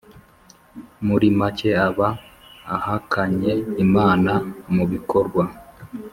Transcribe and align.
muri 1.07 1.27
make 1.39 1.69
aba 1.87 2.09
ahakanyeimana 2.75 4.33
mu 4.73 4.83
bikorwa 4.91 5.43